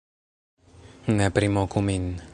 Ne 1.17 1.27
primoku 1.37 1.87
min 1.91 2.11